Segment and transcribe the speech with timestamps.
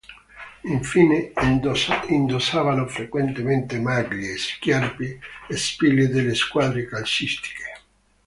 [0.63, 1.31] Infine,
[2.07, 7.79] indossavano frequentemente maglie, sciarpe o spille delle squadre calcistiche.